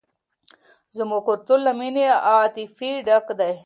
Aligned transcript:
زموږ 0.97 1.21
کلتور 1.27 1.59
له 1.67 1.71
مینې 1.79 2.05
او 2.27 2.33
عاطفې 2.41 2.89
ډک 3.07 3.25
دی. 3.39 3.53